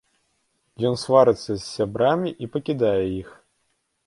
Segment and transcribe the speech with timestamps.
[0.89, 3.29] Ён сварыцца з сябрамі і пакідае іх.